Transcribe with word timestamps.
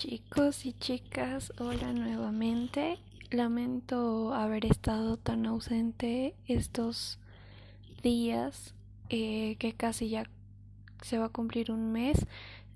Chicos 0.00 0.64
y 0.64 0.72
chicas, 0.72 1.52
hola 1.58 1.92
nuevamente. 1.92 2.98
Lamento 3.30 4.32
haber 4.32 4.64
estado 4.64 5.18
tan 5.18 5.44
ausente 5.44 6.34
estos 6.46 7.18
días, 8.02 8.72
eh, 9.10 9.56
que 9.58 9.74
casi 9.74 10.08
ya 10.08 10.24
se 11.02 11.18
va 11.18 11.26
a 11.26 11.28
cumplir 11.28 11.70
un 11.70 11.92
mes 11.92 12.26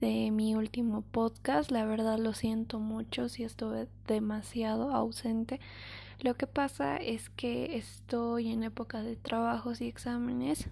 de 0.00 0.30
mi 0.30 0.54
último 0.54 1.02
podcast. 1.02 1.70
La 1.70 1.84
verdad 1.84 2.18
lo 2.18 2.32
siento 2.32 2.78
mucho 2.78 3.28
si 3.28 3.44
estuve 3.44 3.86
demasiado 4.06 4.90
ausente. 4.90 5.60
Lo 6.22 6.38
que 6.38 6.46
pasa 6.46 6.96
es 6.96 7.28
que 7.28 7.76
estoy 7.76 8.50
en 8.50 8.62
época 8.62 9.02
de 9.02 9.16
trabajos 9.16 9.82
y 9.82 9.88
exámenes 9.88 10.70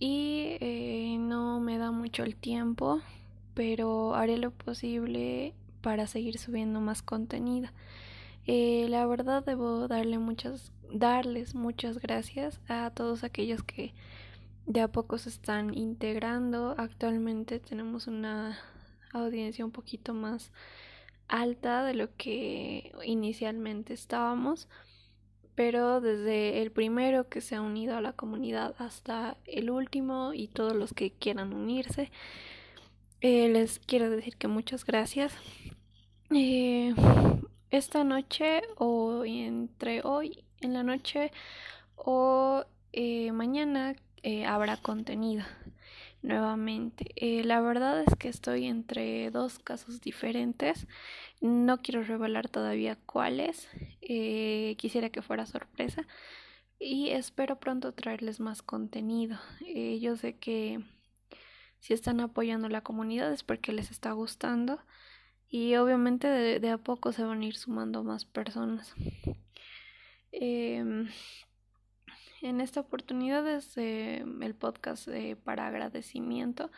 y 0.00 0.56
eh, 0.58 1.16
no 1.20 1.60
me 1.60 1.78
da 1.78 1.92
mucho 1.92 2.24
el 2.24 2.34
tiempo 2.34 3.00
pero 3.58 4.14
haré 4.14 4.38
lo 4.38 4.52
posible 4.52 5.52
para 5.80 6.06
seguir 6.06 6.38
subiendo 6.38 6.80
más 6.80 7.02
contenido. 7.02 7.68
Eh, 8.46 8.86
la 8.88 9.04
verdad 9.04 9.44
debo 9.44 9.88
darle 9.88 10.20
muchas, 10.20 10.70
darles 10.92 11.56
muchas 11.56 11.98
gracias 11.98 12.60
a 12.68 12.88
todos 12.90 13.24
aquellos 13.24 13.64
que 13.64 13.94
de 14.66 14.80
a 14.80 14.86
poco 14.86 15.18
se 15.18 15.30
están 15.30 15.76
integrando. 15.76 16.76
Actualmente 16.78 17.58
tenemos 17.58 18.06
una 18.06 18.56
audiencia 19.12 19.64
un 19.64 19.72
poquito 19.72 20.14
más 20.14 20.52
alta 21.26 21.82
de 21.82 21.94
lo 21.94 22.14
que 22.14 22.92
inicialmente 23.04 23.92
estábamos, 23.92 24.68
pero 25.56 26.00
desde 26.00 26.62
el 26.62 26.70
primero 26.70 27.28
que 27.28 27.40
se 27.40 27.56
ha 27.56 27.60
unido 27.60 27.96
a 27.96 28.02
la 28.02 28.12
comunidad 28.12 28.76
hasta 28.78 29.36
el 29.46 29.68
último 29.68 30.32
y 30.32 30.46
todos 30.46 30.76
los 30.76 30.94
que 30.94 31.10
quieran 31.10 31.52
unirse, 31.52 32.12
eh, 33.20 33.48
les 33.48 33.80
quiero 33.80 34.10
decir 34.10 34.36
que 34.36 34.48
muchas 34.48 34.84
gracias. 34.84 35.34
Eh, 36.30 36.94
esta 37.70 38.04
noche 38.04 38.62
o 38.76 39.24
entre 39.24 40.02
hoy 40.04 40.44
en 40.60 40.74
la 40.74 40.82
noche 40.82 41.32
o 41.96 42.64
eh, 42.92 43.32
mañana 43.32 43.96
habrá 44.46 44.76
contenido 44.76 45.44
nuevamente. 46.22 47.06
la 47.44 47.60
verdad 47.60 48.02
es 48.06 48.14
que 48.16 48.28
estoy 48.28 48.66
entre 48.66 49.30
dos 49.30 49.58
casos 49.58 50.00
diferentes. 50.00 50.86
No 51.40 51.78
quiero 51.78 52.02
revelar 52.02 52.48
todavía 52.48 52.96
cuáles. 53.06 53.68
quisiera 54.76 55.10
que 55.10 55.22
fuera 55.22 55.46
sorpresa. 55.46 56.06
Y 56.78 57.08
espero 57.10 57.58
pronto 57.58 57.92
traerles 57.92 58.38
más 58.38 58.62
contenido. 58.62 59.38
yo 60.00 60.16
sé 60.16 60.36
que 60.36 60.80
si 61.80 61.94
están 61.94 62.20
apoyando 62.20 62.68
la 62.68 62.82
comunidad 62.82 63.32
es 63.32 63.42
porque 63.42 63.72
les 63.72 63.90
está 63.90 64.12
gustando 64.12 64.80
y 65.48 65.76
obviamente 65.76 66.28
de, 66.28 66.70
a 66.70 66.78
poco 66.78 67.12
se 67.12 67.24
van 67.24 67.40
a 67.42 67.46
ir 67.46 67.56
sumando 67.56 68.04
más 68.04 68.24
personas. 68.24 68.94
Em, 70.30 71.08
en 72.42 72.60
esta 72.60 72.80
oportunidad 72.80 73.48
es 73.48 73.76
eh, 73.78 74.24
el 74.42 74.54
podcast 74.54 75.08
para 75.42 75.66
agradecimiento 75.66 76.70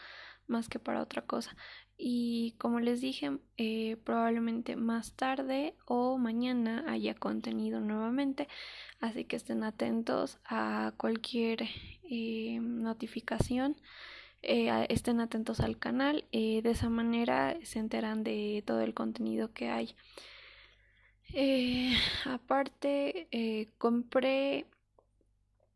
más 0.50 0.68
que 0.68 0.78
para 0.78 1.00
otra 1.02 1.22
cosa. 1.22 1.56
Y 1.96 2.54
como 2.58 2.80
les 2.80 3.00
dije, 3.00 3.38
eh, 3.58 3.96
probablemente 4.04 4.74
más 4.74 5.12
tarde 5.12 5.76
o 5.84 6.16
mañana 6.16 6.84
haya 6.88 7.14
contenido 7.14 7.80
nuevamente. 7.80 8.48
Así 9.00 9.24
que 9.24 9.36
estén 9.36 9.64
atentos 9.64 10.38
a 10.44 10.92
cualquier 10.96 11.64
eh, 12.04 12.58
notificación 12.60 13.76
eh, 14.42 14.86
estén 14.88 15.20
atentos 15.20 15.60
al 15.60 15.78
canal. 15.78 16.24
Eh, 16.32 16.62
de 16.62 16.70
esa 16.70 16.88
manera 16.88 17.56
se 17.62 17.78
enteran 17.78 18.24
de 18.24 18.62
todo 18.66 18.80
el 18.80 18.94
contenido 18.94 19.52
que 19.52 19.68
hay. 19.68 19.94
Eh, 21.32 21.94
aparte, 22.24 23.68
compré 23.78 24.66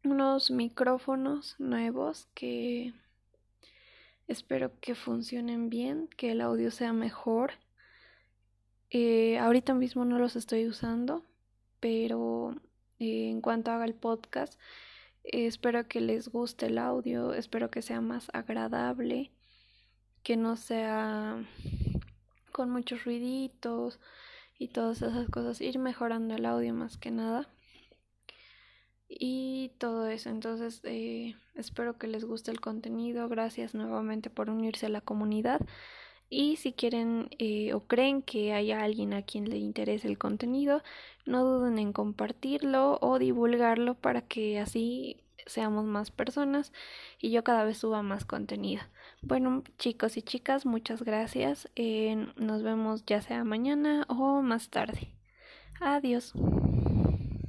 unos 0.03 0.51
micrófonos 0.51 1.57
nuevos 1.59 2.29
que 2.35 2.93
espero 4.27 4.73
que 4.81 4.95
funcionen 4.95 5.71
bien, 5.71 6.09
que 6.17 6.33
el 6.33 6.41
audio 6.41 6.71
sea 6.71 6.93
mejor. 6.93 7.53
ahorita 9.41 9.75
mismo 9.75 10.05
no 10.05 10.19
los 10.19 10.37
estoy 10.37 10.67
usando, 10.67 11.25
pero 11.81 12.55
en 12.99 13.41
cuanto 13.41 13.71
haga 13.71 13.85
el 13.85 13.95
podcast, 13.95 14.59
espero 15.25 15.89
que 15.89 16.01
les 16.01 16.29
guste 16.29 16.67
el 16.67 16.79
audio, 16.79 17.33
espero 17.33 17.71
que 17.71 17.83
sea 17.83 18.01
más 18.01 18.29
agradable, 18.33 19.33
que 20.23 20.37
no 20.37 20.57
sea 20.57 21.45
con 22.53 22.71
muchos 22.71 23.05
ruiditos 23.05 23.99
y 24.59 24.69
todas 24.69 25.03
esas 25.03 25.29
cosas, 25.29 25.61
ir 25.61 25.79
mejorando 25.79 26.35
el 26.35 26.47
audio 26.47 26.73
más 26.75 26.97
que 26.97 27.11
nada. 27.11 27.49
Y 29.09 29.73
todo 29.79 30.09
eso, 30.09 30.31
entonces 30.31 30.81
eh, 30.85 31.37
espero 31.55 31.99
que 31.99 32.07
les 32.07 32.25
guste 32.25 32.51
el 32.51 32.61
contenido, 32.61 33.29
gracias 33.29 33.75
nuevamente 33.75 34.31
por 34.31 34.51
unirse 34.51 34.87
a 34.87 34.89
la 34.91 35.01
comunidad. 35.01 35.61
Y 36.31 36.57
si 36.57 36.73
quieren 36.73 37.29
eh, 37.39 37.75
o 37.75 37.81
creen 37.81 38.23
que 38.23 38.53
haya 38.53 38.83
alguien 38.83 39.13
a 39.15 39.23
quien 39.23 39.49
le 39.49 39.59
interese 39.59 40.09
el 40.09 40.19
contenido, 40.19 40.83
no 41.27 41.45
duden 41.45 41.79
en 41.79 41.93
compartirlo 41.93 42.99
o 43.01 43.19
divulgarlo 43.19 43.95
para 43.95 44.23
que 44.23 44.59
así 44.59 45.21
seamos 45.47 45.85
más 45.85 46.11
personas 46.11 46.73
y 47.21 47.31
yo 47.31 47.45
cada 47.45 47.65
vez 47.65 47.79
suba 47.79 48.03
más 48.03 48.25
contenido. 48.25 48.83
Bueno, 49.23 49.63
chicos 49.79 50.17
y 50.17 50.23
chicas, 50.23 50.67
muchas 50.67 51.03
gracias. 51.03 51.69
Eh, 51.77 52.27
nos 52.37 52.63
vemos 52.63 53.05
ya 53.07 53.21
sea 53.21 53.45
mañana 53.45 54.05
o 54.09 54.43
más 54.43 54.71
tarde. 54.71 55.13
Adiós. 55.81 56.33